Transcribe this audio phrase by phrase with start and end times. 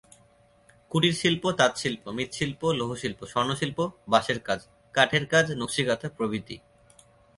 [0.91, 3.79] কুটিরশিল্প তাঁতশিল্প, মৃৎশিল্প, লৌহশিল্প, স্বর্ণশিল্প,
[4.07, 4.59] বাঁশের কাজ,
[4.95, 6.55] কাঠের কাজ, নকশি কাঁথা প্রভৃতি।